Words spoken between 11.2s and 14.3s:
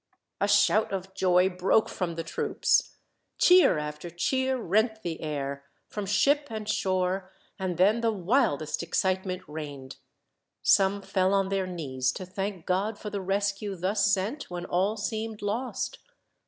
on their knees, to thank God for the rescue thus